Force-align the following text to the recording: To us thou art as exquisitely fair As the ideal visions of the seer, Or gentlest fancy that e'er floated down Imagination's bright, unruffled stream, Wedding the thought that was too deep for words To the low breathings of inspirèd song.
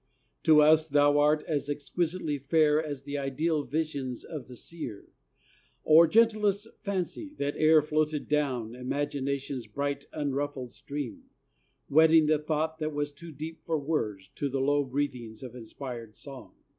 To 0.45 0.63
us 0.63 0.89
thou 0.89 1.19
art 1.19 1.43
as 1.47 1.69
exquisitely 1.69 2.39
fair 2.39 2.83
As 2.83 3.03
the 3.03 3.19
ideal 3.19 3.61
visions 3.61 4.23
of 4.23 4.47
the 4.47 4.55
seer, 4.55 5.09
Or 5.83 6.07
gentlest 6.07 6.67
fancy 6.81 7.35
that 7.37 7.55
e'er 7.55 7.83
floated 7.83 8.27
down 8.27 8.73
Imagination's 8.73 9.67
bright, 9.67 10.07
unruffled 10.11 10.71
stream, 10.71 11.25
Wedding 11.87 12.25
the 12.25 12.39
thought 12.39 12.79
that 12.79 12.93
was 12.95 13.11
too 13.11 13.31
deep 13.31 13.63
for 13.63 13.77
words 13.77 14.27
To 14.29 14.49
the 14.49 14.59
low 14.59 14.83
breathings 14.83 15.43
of 15.43 15.53
inspirèd 15.53 16.15
song. 16.15 16.55